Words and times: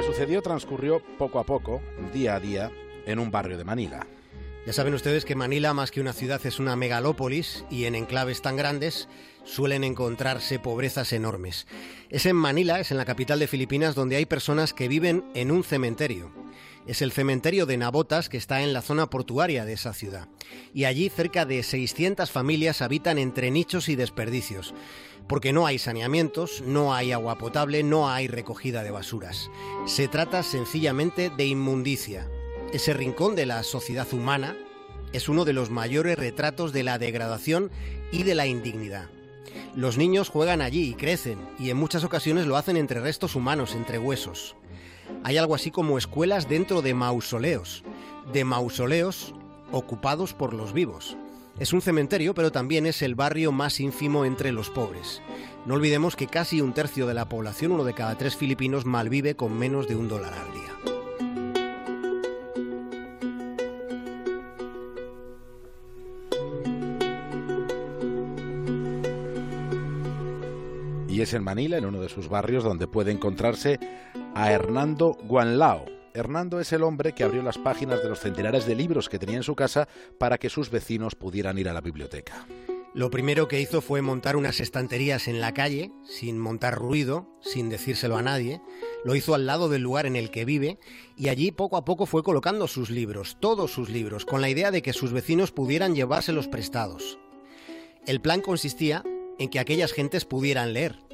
Sucedió 0.04 0.42
transcurrió 0.42 1.02
poco 1.18 1.40
a 1.40 1.44
poco, 1.44 1.82
día 2.14 2.36
a 2.36 2.40
día, 2.40 2.72
en 3.06 3.20
un 3.20 3.32
barrio 3.32 3.58
de 3.58 3.64
Manila. 3.64 4.06
Ya 4.66 4.74
saben 4.74 4.96
ustedes 4.96 5.26
que 5.26 5.36
Manila, 5.36 5.74
más 5.74 5.92
que 5.92 6.02
una 6.02 6.14
ciudad, 6.14 6.44
es 6.44 6.60
una 6.60 6.76
megalópolis 6.76 7.66
y 7.70 7.86
en 7.86 7.94
enclaves 7.94 8.42
tan 8.42 8.56
grandes 8.56 9.08
suelen 9.44 9.84
encontrarse 9.84 10.58
pobrezas 10.58 11.14
enormes. 11.14 11.68
Es 12.10 12.26
en 12.26 12.36
Manila, 12.36 12.80
es 12.80 12.90
en 12.90 12.98
la 12.98 13.06
capital 13.06 13.40
de 13.40 13.48
Filipinas, 13.48 13.94
donde 13.94 14.16
hay 14.16 14.26
personas 14.26 14.74
que 14.74 14.88
viven 14.88 15.24
en 15.36 15.52
un 15.52 15.64
cementerio. 15.64 16.32
Es 16.88 17.02
el 17.02 17.12
cementerio 17.12 17.66
de 17.66 17.78
Nabotas 17.78 18.30
que 18.30 18.38
está 18.38 18.62
en 18.62 18.74
la 18.74 18.82
zona 18.82 19.10
portuaria 19.10 19.66
de 19.66 19.74
esa 19.74 19.94
ciudad. 19.94 20.28
Y 20.74 20.86
allí 20.86 21.10
cerca 21.10 21.46
de 21.46 21.64
600 21.64 22.30
familias 22.30 22.82
habitan 22.82 23.18
entre 23.18 23.50
nichos 23.52 23.90
y 23.90 23.96
desperdicios 23.96 24.74
porque 25.28 25.54
no 25.54 25.66
hay 25.66 25.80
saneamientos, 25.80 26.62
no 26.62 26.94
hay 26.94 27.12
agua 27.12 27.38
potable, 27.38 27.84
no 27.84 28.10
hay 28.10 28.28
recogida 28.28 28.84
de 28.84 28.92
basuras. 28.92 29.50
Se 29.86 30.08
trata 30.08 30.44
sencillamente 30.44 31.30
de 31.30 31.46
inmundicia. 31.46 32.30
Ese 32.74 32.94
rincón 32.94 33.36
de 33.36 33.46
la 33.46 33.64
sociedad 33.64 34.12
humana 34.14 34.56
es 35.14 35.30
uno 35.30 35.46
de 35.46 35.54
los 35.54 35.70
mayores 35.70 36.18
retratos 36.18 36.74
de 36.74 36.84
la 36.84 37.00
degradación 37.00 37.72
y 38.12 38.24
de 38.24 38.36
la 38.36 38.48
indignidad. 38.48 39.10
Los 39.76 39.98
niños 39.98 40.30
juegan 40.30 40.62
allí 40.62 40.90
y 40.90 40.94
crecen, 40.94 41.40
y 41.60 41.70
en 41.70 41.78
muchas 41.78 42.04
ocasiones 42.04 42.46
lo 42.46 42.58
hacen 42.58 42.78
entre 42.78 43.00
restos 43.00 43.36
humanos, 43.36 43.76
entre 43.76 43.98
huesos. 43.98 44.56
Hay 45.24 45.38
algo 45.38 45.56
así 45.56 45.72
como 45.72 45.98
escuelas 45.98 46.48
dentro 46.48 46.82
de 46.82 46.94
mausoleos, 46.94 47.84
de 48.32 48.44
mausoleos 48.44 49.34
ocupados 49.72 50.34
por 50.34 50.54
los 50.54 50.74
vivos. 50.74 51.18
Es 51.60 51.72
un 51.72 51.82
cementerio, 51.82 52.34
pero 52.34 52.52
también 52.52 52.86
es 52.86 53.02
el 53.02 53.16
barrio 53.16 53.52
más 53.52 53.80
ínfimo 53.80 54.26
entre 54.26 54.52
los 54.52 54.70
pobres. 54.70 55.22
No 55.66 55.76
olvidemos 55.76 56.16
que 56.16 56.28
casi 56.28 56.60
un 56.60 56.74
tercio 56.74 57.08
de 57.08 57.14
la 57.14 57.30
población, 57.30 57.72
uno 57.72 57.86
de 57.86 57.94
cada 57.94 58.18
tres 58.18 58.36
filipinos, 58.36 58.86
malvive 58.86 59.36
con 59.36 59.58
menos 59.58 59.88
de 59.88 59.96
un 59.96 60.10
dólar 60.10 60.34
al 60.34 60.54
día. 60.54 60.66
Y 71.08 71.22
es 71.22 71.34
en 71.34 71.46
Manila, 71.46 71.78
en 71.78 71.86
uno 71.86 72.02
de 72.02 72.10
sus 72.10 72.28
barrios, 72.28 72.66
donde 72.66 72.88
puede 72.88 73.14
encontrarse 73.14 73.80
a 74.36 74.52
Hernando 74.52 75.18
Guanlao, 75.24 75.86
Hernando 76.14 76.60
es 76.60 76.74
el 76.74 76.84
hombre 76.84 77.14
que 77.14 77.24
abrió 77.24 77.42
las 77.42 77.58
páginas 77.58 78.04
de 78.04 78.10
los 78.10 78.20
centenares 78.20 78.66
de 78.66 78.76
libros 78.76 79.08
que 79.08 79.18
tenía 79.18 79.38
en 79.38 79.44
su 79.44 79.56
casa 79.56 79.88
para 80.20 80.38
que 80.38 80.50
sus 80.50 80.70
vecinos 80.70 81.16
pudieran 81.16 81.58
ir 81.58 81.70
a 81.70 81.74
la 81.74 81.80
biblioteca. 81.82 82.46
Lo 82.94 83.10
primero 83.10 83.48
que 83.48 83.60
hizo 83.60 83.82
fue 83.82 84.02
montar 84.02 84.36
unas 84.36 84.60
estanterías 84.60 85.28
en 85.30 85.42
la 85.42 85.54
calle, 85.54 85.92
sin 86.04 86.38
montar 86.38 86.76
ruido, 86.76 87.30
sin 87.42 87.70
decírselo 87.70 88.18
a 88.18 88.22
nadie. 88.22 88.62
Lo 89.04 89.16
hizo 89.16 89.36
al 89.36 89.46
lado 89.46 89.68
del 89.68 89.82
lugar 89.82 90.06
en 90.06 90.16
el 90.16 90.32
que 90.32 90.46
vive 90.46 90.80
y 91.18 91.30
allí 91.30 91.52
poco 91.52 91.78
a 91.78 91.86
poco 91.86 92.06
fue 92.06 92.24
colocando 92.24 92.68
sus 92.68 92.90
libros, 92.90 93.38
todos 93.40 93.72
sus 93.72 93.90
libros, 93.90 94.26
con 94.26 94.42
la 94.42 94.50
idea 94.50 94.72
de 94.72 94.82
que 94.82 94.94
sus 94.94 95.12
vecinos 95.12 95.52
pudieran 95.52 95.96
llevárselos 95.96 96.48
prestados. 96.48 97.20
El 98.06 98.22
plan 98.22 98.42
consistía 98.42 99.04
en 99.40 99.50
que 99.50 99.60
aquellas 99.60 99.92
gentes 99.92 100.24
pudieran 100.24 100.72
leer, 100.74 101.05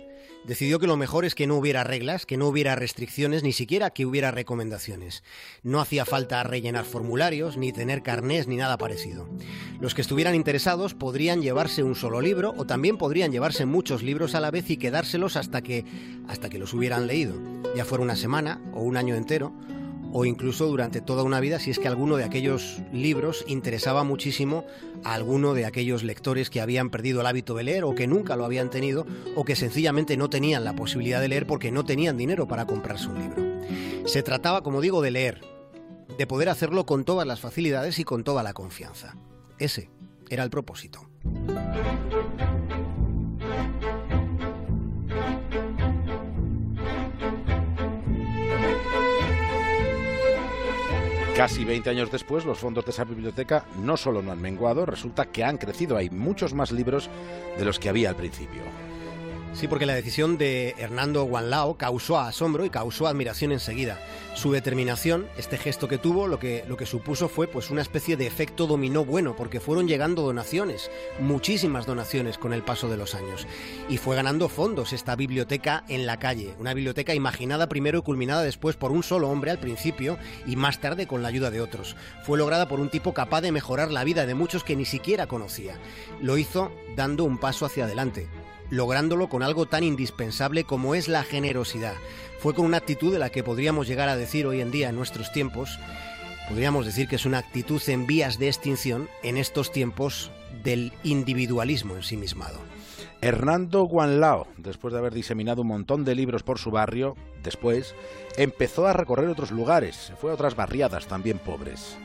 decidió 0.46 0.80
que 0.80 0.88
lo 0.88 0.98
mejor 0.98 1.26
es 1.26 1.36
que 1.36 1.48
no 1.48 1.56
hubiera 1.56 1.84
reglas, 1.84 2.26
que 2.26 2.38
no 2.38 2.48
hubiera 2.48 2.76
restricciones, 2.76 3.44
ni 3.44 3.54
siquiera 3.54 3.92
que 3.92 4.06
hubiera 4.06 4.32
recomendaciones. 4.32 5.24
No 5.64 5.80
hacía 5.80 6.06
falta 6.06 6.44
rellenar 6.44 6.86
formularios, 6.86 7.58
ni 7.58 7.72
tener 7.72 8.04
carnés, 8.04 8.48
ni 8.48 8.58
nada 8.58 8.78
parecido. 8.78 9.28
Los 9.80 9.94
que 9.94 10.02
estuvieran 10.02 10.36
interesados 10.36 10.94
podrían 10.94 11.42
llevarse 11.42 11.84
un 11.84 11.96
solo 11.96 12.22
libro 12.22 12.54
o 12.58 12.66
también 12.66 12.98
podrían 12.98 13.32
llevarse 13.32 13.66
muchos 13.66 14.04
libros 14.04 14.36
a 14.36 14.40
la 14.40 14.52
vez 14.52 14.70
y 14.70 14.78
quedárselos 14.78 15.36
hasta 15.36 15.62
que, 15.62 15.86
hasta 16.28 16.50
que 16.50 16.60
los 16.60 16.74
hubieran 16.74 17.08
leído, 17.08 17.36
ya 17.76 17.86
fuera 17.86 18.04
una 18.04 18.16
semana 18.16 18.62
o 18.74 18.82
un 18.82 18.98
año 18.98 19.16
entero 19.16 19.54
o 20.14 20.26
incluso 20.26 20.68
durante 20.68 21.02
toda 21.02 21.24
una 21.24 21.40
vida 21.40 21.60
si 21.60 21.72
es 21.72 21.80
que 21.80 21.88
alguno 21.88 22.18
de 22.18 22.24
aquellos 22.24 22.82
libros 22.92 23.44
interesaba 23.48 24.04
muchísimo 24.04 24.66
a 25.04 25.14
alguno 25.14 25.54
de 25.54 25.66
aquellos 25.66 26.04
lectores 26.04 26.50
que 26.50 26.62
habían 26.62 26.90
perdido 26.90 27.22
el 27.22 27.28
hábito 27.28 27.56
de 27.56 27.64
leer 27.64 27.84
o 27.84 27.96
que 27.96 28.08
nunca 28.08 28.36
lo 28.36 28.46
habían 28.46 28.70
tenido 28.70 29.06
o 29.36 29.46
que 29.46 29.56
sencillamente 29.56 30.18
no 30.18 30.30
tenían 30.30 30.64
la 30.64 30.76
posibilidad 30.76 31.22
de 31.22 31.30
leer 31.30 31.48
porque 31.48 31.72
no 31.72 31.86
tenían 31.86 32.18
dinero 32.18 32.48
para 32.48 32.66
comprarse 32.66 33.08
un 33.08 33.20
libro. 33.20 33.62
Se 34.06 34.24
trataba, 34.24 34.64
como 34.64 34.82
digo, 34.82 35.02
de 35.02 35.12
leer, 35.12 35.42
de 36.18 36.28
poder 36.28 36.50
hacerlo 36.50 36.86
con 36.86 37.06
todas 37.06 37.28
las 37.28 37.40
facilidades 37.40 38.00
y 38.00 38.04
con 38.04 38.24
toda 38.24 38.44
la 38.44 38.54
confianza. 38.54 39.16
Ese 39.58 39.90
era 40.30 40.44
el 40.44 40.50
propósito. 40.50 41.08
Casi 51.42 51.66
20 51.66 51.90
años 51.90 52.12
después, 52.12 52.46
los 52.46 52.60
fondos 52.60 52.86
de 52.86 52.92
esa 52.92 53.04
biblioteca 53.04 53.66
no 53.84 53.98
solo 53.98 54.22
no 54.22 54.32
han 54.32 54.40
menguado, 54.40 54.86
resulta 54.86 55.26
que 55.26 55.44
han 55.44 55.58
crecido. 55.58 55.98
Hay 55.98 56.12
muchos 56.12 56.54
más 56.54 56.72
libros 56.72 57.10
de 57.58 57.66
los 57.66 57.80
que 57.80 57.90
había 57.90 58.10
al 58.10 58.16
principio. 58.16 58.62
Sí, 59.54 59.68
porque 59.68 59.86
la 59.86 59.94
decisión 59.94 60.38
de 60.38 60.76
Hernando 60.78 61.26
Guanlao 61.26 61.76
causó 61.76 62.18
asombro 62.18 62.64
y 62.64 62.70
causó 62.70 63.08
admiración 63.08 63.52
enseguida. 63.52 64.00
Su 64.34 64.54
determinación, 64.54 65.28
este 65.38 65.58
gesto 65.58 65.90
que 65.90 65.98
tuvo, 65.98 66.28
lo 66.28 66.40
que, 66.40 66.64
lo 66.70 66.78
que 66.78 66.86
supuso 66.86 67.28
fue 67.28 67.48
pues 67.48 67.70
una 67.70 67.82
especie 67.82 68.16
de 68.16 68.28
efecto 68.28 68.66
dominó 68.66 69.04
bueno, 69.04 69.36
porque 69.36 69.60
fueron 69.60 69.90
llegando 69.90 70.22
donaciones, 70.22 70.90
muchísimas 71.20 71.86
donaciones 71.86 72.38
con 72.38 72.54
el 72.54 72.64
paso 72.64 72.88
de 72.88 72.96
los 72.96 73.14
años. 73.14 73.46
Y 73.90 73.98
fue 73.98 74.16
ganando 74.16 74.48
fondos 74.48 74.94
esta 74.94 75.18
biblioteca 75.18 75.84
en 75.90 76.06
la 76.06 76.18
calle, 76.18 76.56
una 76.58 76.74
biblioteca 76.74 77.14
imaginada 77.14 77.68
primero 77.68 78.00
y 78.00 78.04
culminada 78.04 78.44
después 78.44 78.78
por 78.78 78.94
un 78.94 79.04
solo 79.04 79.30
hombre 79.30 79.52
al 79.52 79.60
principio 79.60 80.18
y 80.48 80.56
más 80.56 80.80
tarde 80.80 81.08
con 81.08 81.22
la 81.22 81.28
ayuda 81.28 81.52
de 81.52 81.60
otros. 81.60 81.98
Fue 82.24 82.38
lograda 82.38 82.70
por 82.70 82.80
un 82.80 82.90
tipo 82.90 83.14
capaz 83.14 83.42
de 83.42 83.52
mejorar 83.52 83.92
la 83.92 84.06
vida 84.06 84.26
de 84.26 84.34
muchos 84.34 84.64
que 84.64 84.78
ni 84.78 84.86
siquiera 84.86 85.28
conocía. 85.28 85.76
Lo 86.22 86.38
hizo 86.38 86.72
dando 86.96 87.26
un 87.26 87.38
paso 87.38 87.66
hacia 87.66 87.84
adelante, 87.84 88.28
lográndolo 88.72 89.30
con 89.30 89.44
algo 89.44 89.68
tan 89.68 89.84
indispensable 89.84 90.64
como 90.64 90.96
es 90.96 91.08
la 91.08 91.24
generosidad. 91.24 91.94
Fue 92.40 92.56
con 92.56 92.66
una 92.66 92.78
actitud 92.78 93.14
de 93.14 93.20
la 93.20 93.30
que 93.30 93.44
podríamos 93.44 93.88
llegar 93.88 94.10
a 94.10 94.18
decir 94.18 94.48
hoy 94.48 94.62
en 94.62 94.72
día 94.72 94.90
en 94.90 94.96
nuestros 94.96 95.32
tiempos, 95.32 95.78
podríamos 96.50 96.88
decir 96.88 97.08
que 97.08 97.18
es 97.18 97.26
una 97.28 97.38
actitud 97.38 97.82
en 97.88 98.08
vías 98.08 98.40
de 98.40 98.48
extinción 98.48 99.08
en 99.22 99.38
estos 99.38 99.72
tiempos 99.72 100.32
del 100.64 100.94
individualismo 101.04 101.96
ensimismado. 101.96 102.60
Hernando 103.22 103.84
Guanlao, 103.84 104.48
después 104.58 104.94
de 104.94 105.00
haber 105.00 105.14
diseminado 105.14 105.62
un 105.62 105.68
montón 105.68 106.04
de 106.04 106.16
libros 106.16 106.42
por 106.42 106.58
su 106.58 106.72
barrio, 106.72 107.16
después 107.44 107.94
empezó 108.36 108.88
a 108.88 108.94
recorrer 108.94 109.30
otros 109.30 109.52
lugares, 109.52 109.96
se 109.96 110.16
fue 110.16 110.32
a 110.32 110.34
otras 110.34 110.56
barriadas 110.56 111.06
también 111.06 111.38
pobres. 111.38 111.98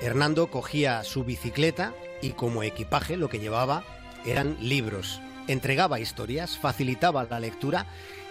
Hernando 0.00 0.48
cogía 0.48 1.04
su 1.04 1.24
bicicleta 1.24 1.94
y 2.20 2.30
como 2.30 2.64
equipaje 2.64 3.16
lo 3.16 3.28
que 3.28 3.38
llevaba 3.38 3.84
eran 4.24 4.56
libros, 4.60 5.20
entregaba 5.48 6.00
historias, 6.00 6.58
facilitaba 6.58 7.24
la 7.24 7.40
lectura 7.40 7.86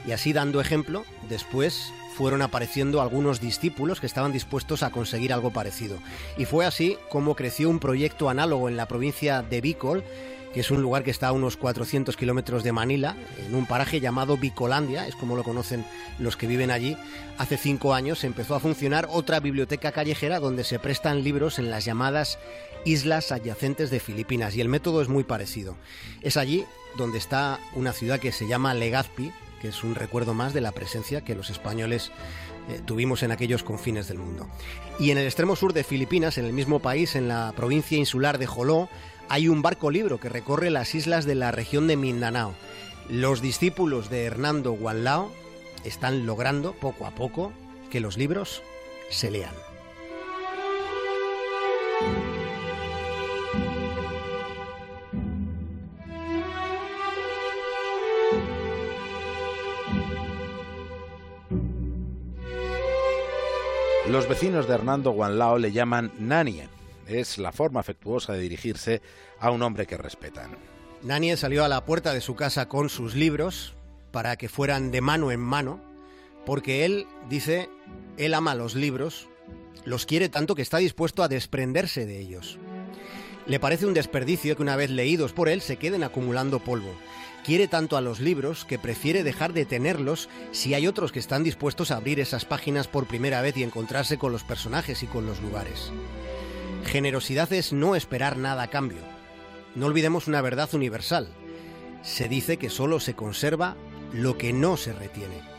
y 0.07 0.11
así 0.11 0.33
dando 0.33 0.61
ejemplo, 0.61 1.05
después 1.27 1.91
fueron 2.15 2.41
apareciendo 2.41 3.01
algunos 3.01 3.39
discípulos 3.39 3.99
que 3.99 4.05
estaban 4.05 4.33
dispuestos 4.33 4.83
a 4.83 4.91
conseguir 4.91 5.31
algo 5.31 5.51
parecido. 5.51 5.99
Y 6.37 6.45
fue 6.45 6.65
así 6.65 6.97
como 7.09 7.35
creció 7.35 7.69
un 7.69 7.79
proyecto 7.79 8.29
análogo 8.29 8.67
en 8.67 8.77
la 8.77 8.87
provincia 8.87 9.41
de 9.41 9.61
Bicol, 9.61 10.03
que 10.53 10.61
es 10.61 10.71
un 10.71 10.81
lugar 10.81 11.03
que 11.03 11.11
está 11.11 11.27
a 11.27 11.31
unos 11.31 11.57
400 11.57 12.17
kilómetros 12.17 12.63
de 12.63 12.71
Manila, 12.71 13.15
en 13.45 13.55
un 13.55 13.65
paraje 13.65 13.99
llamado 13.99 14.37
Bicolandia, 14.37 15.07
es 15.07 15.15
como 15.15 15.35
lo 15.35 15.43
conocen 15.43 15.85
los 16.17 16.37
que 16.37 16.47
viven 16.47 16.71
allí. 16.71 16.97
Hace 17.37 17.57
cinco 17.57 17.93
años 17.93 18.23
empezó 18.23 18.55
a 18.55 18.59
funcionar 18.59 19.07
otra 19.11 19.39
biblioteca 19.39 19.91
callejera 19.91 20.39
donde 20.39 20.63
se 20.63 20.79
prestan 20.79 21.23
libros 21.23 21.59
en 21.59 21.69
las 21.69 21.85
llamadas 21.85 22.39
islas 22.85 23.31
adyacentes 23.31 23.89
de 23.89 23.99
Filipinas 23.99 24.55
y 24.55 24.61
el 24.61 24.69
método 24.69 25.01
es 25.01 25.09
muy 25.09 25.23
parecido. 25.23 25.75
Es 26.21 26.37
allí 26.37 26.65
donde 26.97 27.17
está 27.17 27.59
una 27.75 27.93
ciudad 27.93 28.19
que 28.19 28.31
se 28.31 28.47
llama 28.47 28.73
Legazpi, 28.73 29.31
que 29.61 29.69
es 29.69 29.83
un 29.83 29.95
recuerdo 29.95 30.33
más 30.33 30.53
de 30.53 30.61
la 30.61 30.71
presencia 30.71 31.21
que 31.21 31.35
los 31.35 31.49
españoles 31.49 32.11
eh, 32.69 32.81
tuvimos 32.85 33.23
en 33.23 33.31
aquellos 33.31 33.63
confines 33.63 34.07
del 34.07 34.19
mundo. 34.19 34.47
Y 34.99 35.11
en 35.11 35.17
el 35.17 35.25
extremo 35.25 35.55
sur 35.55 35.73
de 35.73 35.83
Filipinas, 35.83 36.37
en 36.37 36.45
el 36.45 36.53
mismo 36.53 36.79
país, 36.79 37.15
en 37.15 37.27
la 37.27 37.51
provincia 37.55 37.97
insular 37.97 38.37
de 38.37 38.47
Joló, 38.47 38.89
hay 39.27 39.47
un 39.47 39.61
barco 39.61 39.91
libro 39.91 40.19
que 40.19 40.29
recorre 40.29 40.69
las 40.69 40.93
islas 40.95 41.25
de 41.25 41.35
la 41.35 41.51
región 41.51 41.87
de 41.87 41.97
Mindanao. 41.97 42.53
Los 43.09 43.41
discípulos 43.41 44.09
de 44.09 44.25
Hernando 44.25 44.73
Guanlao 44.73 45.31
están 45.83 46.25
logrando 46.25 46.73
poco 46.73 47.05
a 47.05 47.11
poco 47.11 47.51
que 47.89 47.99
los 47.99 48.17
libros 48.17 48.61
se 49.09 49.31
lean. 49.31 49.53
Los 64.09 64.27
vecinos 64.27 64.67
de 64.67 64.73
Hernando 64.73 65.11
Guanlao 65.11 65.59
le 65.59 65.71
llaman 65.71 66.11
Nanie. 66.17 66.67
Es 67.05 67.37
la 67.37 67.51
forma 67.51 67.79
afectuosa 67.79 68.33
de 68.33 68.39
dirigirse 68.39 69.03
a 69.39 69.51
un 69.51 69.61
hombre 69.61 69.85
que 69.85 69.97
respetan. 69.97 70.49
Nanie 71.03 71.37
salió 71.37 71.63
a 71.63 71.67
la 71.67 71.85
puerta 71.85 72.11
de 72.11 72.19
su 72.19 72.35
casa 72.35 72.67
con 72.67 72.89
sus 72.89 73.13
libros 73.13 73.75
para 74.11 74.35
que 74.35 74.49
fueran 74.49 74.89
de 74.89 75.01
mano 75.01 75.31
en 75.31 75.39
mano, 75.39 75.79
porque 76.43 76.85
él 76.85 77.05
dice, 77.29 77.69
él 78.17 78.33
ama 78.33 78.55
los 78.55 78.73
libros, 78.73 79.29
los 79.85 80.07
quiere 80.07 80.27
tanto 80.27 80.55
que 80.55 80.63
está 80.63 80.79
dispuesto 80.79 81.21
a 81.21 81.27
desprenderse 81.27 82.07
de 82.07 82.19
ellos. 82.19 82.57
Le 83.49 83.59
parece 83.59 83.87
un 83.87 83.95
desperdicio 83.95 84.55
que 84.55 84.61
una 84.61 84.75
vez 84.75 84.91
leídos 84.91 85.33
por 85.33 85.49
él 85.49 85.61
se 85.61 85.77
queden 85.77 86.03
acumulando 86.03 86.59
polvo. 86.59 86.93
Quiere 87.43 87.67
tanto 87.67 87.97
a 87.97 88.01
los 88.01 88.19
libros 88.19 88.63
que 88.63 88.77
prefiere 88.77 89.23
dejar 89.23 89.53
de 89.53 89.65
tenerlos 89.65 90.29
si 90.51 90.75
hay 90.75 90.85
otros 90.85 91.11
que 91.11 91.17
están 91.17 91.43
dispuestos 91.43 91.89
a 91.89 91.95
abrir 91.95 92.19
esas 92.19 92.45
páginas 92.45 92.87
por 92.87 93.07
primera 93.07 93.41
vez 93.41 93.57
y 93.57 93.63
encontrarse 93.63 94.19
con 94.19 94.31
los 94.31 94.43
personajes 94.43 95.01
y 95.01 95.07
con 95.07 95.25
los 95.25 95.41
lugares. 95.41 95.91
Generosidad 96.85 97.51
es 97.51 97.73
no 97.73 97.95
esperar 97.95 98.37
nada 98.37 98.61
a 98.61 98.69
cambio. 98.69 99.01
No 99.73 99.87
olvidemos 99.87 100.27
una 100.27 100.41
verdad 100.41 100.69
universal. 100.75 101.27
Se 102.03 102.29
dice 102.29 102.57
que 102.57 102.69
solo 102.69 102.99
se 102.99 103.15
conserva 103.15 103.75
lo 104.13 104.37
que 104.37 104.53
no 104.53 104.77
se 104.77 104.93
retiene. 104.93 105.58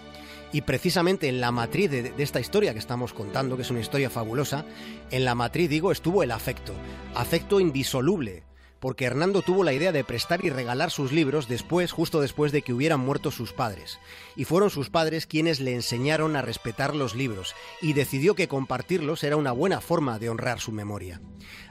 Y 0.53 0.63
precisamente 0.63 1.29
en 1.29 1.41
la 1.41 1.53
matriz 1.53 1.91
de, 1.91 2.13
esta 2.19 2.41
historia 2.41 2.73
que 2.73 2.79
estamos 2.79 3.13
contando, 3.13 3.57
que 3.57 3.63
es 3.63 3.71
una 3.71 3.81
historia 3.81 4.11
fabulosa, 4.11 4.65
en 5.11 5.25
la 5.25 5.35
matriz, 5.35 5.71
digo, 5.71 5.93
estuvo 5.93 6.23
el 6.23 6.33
afecto. 6.33 6.73
Afecto 7.15 7.61
indisoluble, 7.61 8.43
porque 8.81 9.05
Hernando 9.05 9.43
tuvo 9.43 9.63
la 9.63 9.75
idea 9.75 9.93
de 9.93 10.05
prestar 10.05 10.45
y 10.45 10.51
regalar 10.51 10.91
sus 10.91 11.13
libros 11.13 11.47
después, 11.47 11.93
justo 11.93 12.21
después 12.21 12.51
de 12.51 12.63
que 12.63 12.73
hubieran 12.73 13.01
muerto 13.01 13.31
sus 13.31 13.53
padres. 13.53 13.99
Y 14.37 14.45
fueron 14.45 14.71
sus 14.71 14.89
padres 14.89 15.27
quienes 15.27 15.61
le 15.61 15.75
enseñaron 15.75 16.35
a 16.35 16.43
respetar 16.43 16.97
los 16.97 17.15
libros, 17.15 17.55
y 17.83 17.93
decidió 17.93 18.35
que 18.35 18.49
compartirlos 18.49 19.23
era 19.23 19.37
una 19.37 19.53
buena 19.53 19.81
forma 19.81 20.19
de 20.19 20.31
honrar 20.31 20.61
su 20.61 20.73
memoria. 20.73 21.21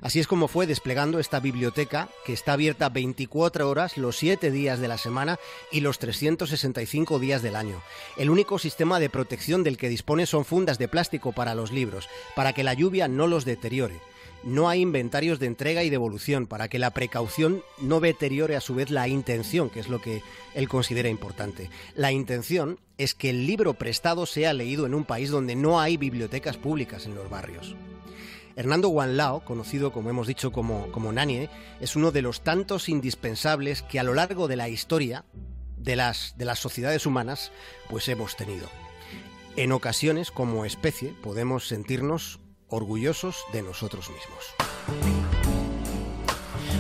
Así 0.02 0.20
es 0.20 0.28
como 0.28 0.48
fue 0.48 0.68
desplegando 0.68 1.20
esta 1.20 1.40
biblioteca, 1.40 2.10
que 2.26 2.34
está 2.34 2.54
abierta 2.54 2.90
24 2.90 3.70
horas 3.70 3.98
los 3.98 4.18
7 4.18 4.52
días 4.52 4.80
de 4.80 4.88
la 4.88 4.98
semana 4.98 5.40
y 5.72 5.82
los 5.82 6.00
365 6.00 7.20
días 7.20 7.42
del 7.42 7.56
año. 7.56 7.82
El 8.18 8.30
único 8.30 8.60
sistema 8.60 9.00
de 9.00 9.10
protección 9.10 9.64
del 9.64 9.78
que 9.78 9.90
dispone 9.90 10.26
son 10.26 10.46
fundas 10.46 10.78
de 10.78 10.88
plástico 10.88 11.32
para 11.32 11.56
los 11.56 11.72
libros, 11.72 12.08
para 12.36 12.54
que 12.54 12.64
la 12.64 12.74
lluvia 12.74 13.08
no 13.08 13.28
los 13.28 13.46
deteriore 13.46 14.00
no 14.44 14.70
hay 14.70 14.82
inventarios 14.82 15.40
de 15.40 15.48
entrega 15.48 15.84
y 15.84 15.90
devolución 15.90 16.48
para 16.48 16.68
que 16.68 16.80
la 16.80 16.92
precaución 16.92 17.64
no 17.80 18.00
deteriore 18.00 18.56
a 18.56 18.62
su 18.62 18.76
vez 18.76 18.90
la 18.90 19.08
intención, 19.08 19.70
que 19.70 19.80
es 19.80 19.90
lo 19.90 20.00
que 20.00 20.22
él 20.56 20.70
considera 20.70 21.10
importante. 21.10 21.70
La 21.96 22.12
intención 22.12 22.80
es 22.98 23.16
que 23.16 23.30
el 23.30 23.46
libro 23.46 23.74
prestado 23.74 24.26
sea 24.26 24.54
leído 24.54 24.86
en 24.86 24.94
un 24.94 25.06
país 25.06 25.30
donde 25.30 25.56
no 25.56 25.80
hay 25.80 25.98
bibliotecas 25.98 26.58
públicas 26.58 27.06
en 27.06 27.16
los 27.16 27.30
barrios. 27.30 27.76
Hernando 28.56 28.90
Guanlao, 28.90 29.46
conocido 29.46 29.92
como 29.92 30.10
hemos 30.10 30.28
dicho 30.28 30.52
como, 30.52 30.92
como 30.92 31.14
Nanie, 31.14 31.50
es 31.80 31.96
uno 31.96 32.12
de 32.12 32.22
los 32.22 32.42
tantos 32.42 32.90
indispensables 32.90 33.84
que 33.84 34.00
a 34.00 34.04
lo 34.04 34.14
largo 34.14 34.48
de 34.48 34.58
la 34.58 34.68
historia 34.68 35.24
de 35.78 35.96
las, 35.96 36.36
de 36.38 36.46
las 36.46 36.60
sociedades 36.60 37.06
humanas 37.06 37.52
pues 37.90 38.10
hemos 38.10 38.36
tenido. 38.36 38.68
En 39.56 39.72
ocasiones, 39.72 40.32
como 40.32 40.66
especie, 40.66 41.14
podemos 41.22 41.68
sentirnos 41.68 42.40
orgullosos 42.70 43.46
de 43.52 43.62
nosotros 43.62 44.10
mismos. 44.10 44.56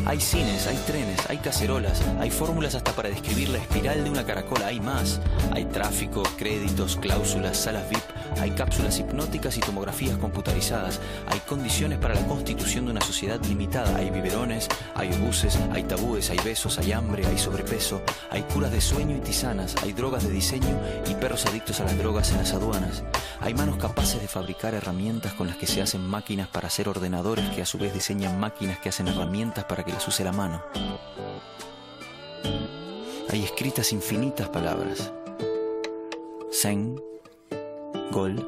Hay 0.06 0.19
cines, 0.19 0.65
hay 0.65 0.77
trenes, 0.88 1.30
hay 1.30 1.38
cacerolas, 1.38 2.01
hay 2.19 2.31
fórmulas 2.31 2.74
hasta 2.74 2.94
para 2.94 3.09
describir 3.09 3.50
la 3.50 3.59
espiral 3.59 4.03
de 4.03 4.09
una 4.09 4.25
caracola, 4.25 4.68
hay 4.68 4.80
más. 4.80 5.21
Hay 5.51 5.65
tráfico, 5.65 6.24
créditos, 6.38 6.95
cláusulas, 6.95 7.57
salas 7.57 7.89
VIP, 7.89 8.03
hay 8.39 8.51
cápsulas 8.51 8.99
hipnóticas 8.99 9.57
y 9.57 9.61
tomografías 9.61 10.17
computarizadas, 10.17 10.99
hay 11.27 11.39
condiciones 11.39 11.97
para 11.99 12.15
la 12.15 12.25
constitución 12.27 12.85
de 12.85 12.91
una 12.91 13.01
sociedad 13.01 13.43
limitada, 13.45 13.97
hay 13.97 14.09
biberones, 14.09 14.67
hay 14.95 15.11
obuses, 15.13 15.57
hay 15.71 15.83
tabúes, 15.83 16.29
hay 16.29 16.39
besos, 16.43 16.77
hay 16.77 16.91
hambre, 16.91 17.25
hay 17.25 17.37
sobrepeso, 17.37 18.01
hay 18.29 18.43
curas 18.43 18.71
de 18.71 18.81
sueño 18.81 19.17
y 19.17 19.19
tisanas, 19.19 19.75
hay 19.83 19.93
drogas 19.93 20.23
de 20.23 20.31
diseño 20.31 20.79
y 21.09 21.13
perros 21.15 21.45
adictos 21.45 21.79
a 21.79 21.85
las 21.85 21.97
drogas 21.97 22.31
en 22.31 22.37
las 22.37 22.53
aduanas. 22.53 23.03
Hay 23.41 23.53
manos 23.53 23.77
capaces 23.77 24.21
de 24.21 24.27
fabricar 24.27 24.73
herramientas 24.73 25.33
con 25.33 25.47
las 25.47 25.57
que 25.57 25.67
se 25.67 25.81
hacen 25.81 26.01
máquinas 26.01 26.47
para 26.47 26.67
hacer 26.67 26.89
ordenadores 26.89 27.49
que 27.49 27.61
a 27.61 27.65
su 27.65 27.77
vez 27.77 27.93
diseñan 27.93 28.39
máquinas 28.39 28.79
que 28.79 28.89
hacen 28.89 29.07
herramientas 29.07 29.65
para 29.65 29.83
que 29.83 29.93
las 29.93 30.07
use 30.07 30.23
la 30.23 30.31
mano. 30.31 30.63
Hay 33.31 33.43
escritas 33.43 33.93
infinitas 33.93 34.49
palabras. 34.49 35.11
Zen, 36.51 36.99
Gold. 38.11 38.44